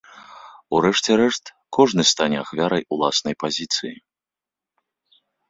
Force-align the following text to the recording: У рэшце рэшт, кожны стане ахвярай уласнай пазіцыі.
У 0.77 0.77
рэшце 0.85 1.17
рэшт, 1.21 1.45
кожны 1.77 2.03
стане 2.13 2.37
ахвярай 2.43 2.83
уласнай 2.97 3.35
пазіцыі. 3.45 3.93